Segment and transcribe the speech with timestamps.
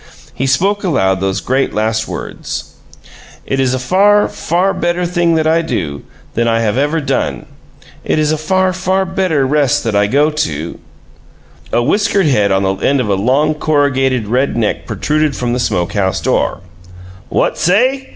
[0.33, 2.73] He spoke aloud those great last words:
[3.45, 6.01] "It is a far, far better thing that I do,
[6.33, 7.45] than I have ever done;
[8.03, 10.79] it is a far, far better rest that I go to"
[11.71, 15.59] A whiskered head on the end of a long, corrugated red neck protruded from the
[15.59, 16.61] smokehouse door.
[17.29, 18.07] "What say?"